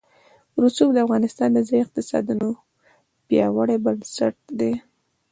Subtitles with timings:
[0.61, 2.59] رسوب د افغانستان د ځایي اقتصادونو یو
[3.27, 4.73] پیاوړی بنسټ دی.